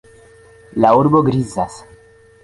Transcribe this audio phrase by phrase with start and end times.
[0.85, 1.77] La urbo grizas.